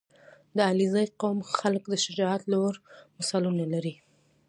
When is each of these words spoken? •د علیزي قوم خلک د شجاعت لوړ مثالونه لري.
•د 0.55 0.57
علیزي 0.69 1.05
قوم 1.21 1.39
خلک 1.59 1.83
د 1.89 1.93
شجاعت 2.03 2.43
لوړ 2.53 2.73
مثالونه 3.17 3.65
لري. 3.73 3.95